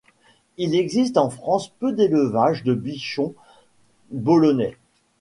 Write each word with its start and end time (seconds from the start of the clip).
Il 0.57 0.73
existe 0.73 1.15
en 1.17 1.29
France 1.29 1.69
peu 1.69 1.93
d'élevages 1.93 2.63
de 2.63 2.73
bichons 2.73 3.35
bolonais. 4.09 4.75